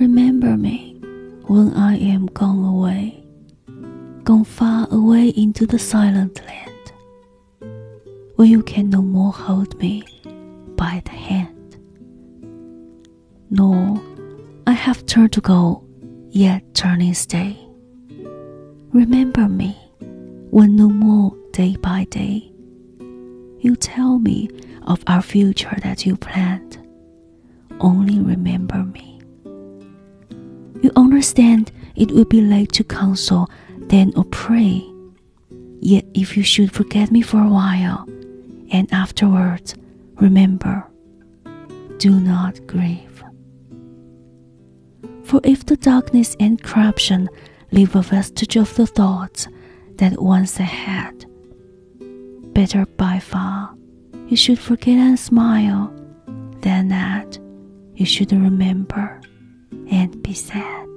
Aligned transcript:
Remember 0.00 0.56
me 0.56 0.96
when 1.46 1.72
I 1.74 1.96
am 1.96 2.26
gone 2.26 2.64
away, 2.64 3.24
gone 4.24 4.44
far 4.44 4.88
away 4.90 5.28
into 5.28 5.66
the 5.66 5.78
silent 5.78 6.40
land, 6.44 6.92
when 8.34 8.50
you 8.50 8.62
can 8.64 8.90
no 8.90 9.00
more 9.00 9.32
hold 9.32 9.78
me 9.78 10.02
by 10.76 11.00
the 11.04 11.12
hand. 11.12 11.76
Nor 13.50 14.02
I 14.66 14.72
have 14.72 15.06
turned 15.06 15.32
to 15.34 15.40
go, 15.40 15.84
yet 16.28 16.74
turning 16.74 17.14
stay. 17.14 17.56
Remember 18.92 19.48
me 19.48 19.76
when 20.50 20.74
no 20.74 20.88
more 20.88 21.36
day 21.52 21.76
by 21.76 22.04
day 22.10 22.50
you 23.60 23.76
tell 23.76 24.18
me 24.18 24.50
of 24.82 25.02
our 25.06 25.22
future 25.22 25.76
that 25.82 26.04
you 26.04 26.16
planned. 26.16 26.78
Only 27.80 28.20
remember 28.20 28.83
understand 31.24 31.72
it 31.96 32.10
would 32.10 32.28
be 32.28 32.42
late 32.42 32.70
to 32.70 32.84
counsel 32.84 33.48
then 33.88 34.12
or 34.14 34.24
pray. 34.24 34.84
Yet 35.80 36.04
if 36.12 36.36
you 36.36 36.42
should 36.42 36.70
forget 36.70 37.10
me 37.10 37.22
for 37.22 37.38
a 37.40 37.48
while, 37.48 38.06
and 38.70 38.92
afterwards 38.92 39.74
remember, 40.20 40.84
do 41.96 42.10
not 42.20 42.66
grieve. 42.66 43.24
For 45.22 45.40
if 45.44 45.64
the 45.64 45.78
darkness 45.78 46.36
and 46.38 46.62
corruption 46.62 47.30
leave 47.72 47.96
a 47.96 48.02
vestige 48.02 48.56
of 48.56 48.74
the 48.74 48.86
thoughts 48.86 49.48
that 49.96 50.20
once 50.20 50.60
I 50.60 50.64
had, 50.64 51.24
better 52.52 52.84
by 52.98 53.18
far 53.18 53.74
you 54.28 54.36
should 54.36 54.58
forget 54.58 54.98
and 54.98 55.18
smile 55.18 55.90
than 56.60 56.88
that 56.88 57.38
you 57.94 58.04
should 58.04 58.30
remember 58.30 59.22
and 59.90 60.22
be 60.22 60.34
sad. 60.34 60.88